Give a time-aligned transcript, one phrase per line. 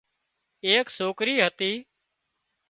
[0.67, 1.71] ايڪ سوڪري هتي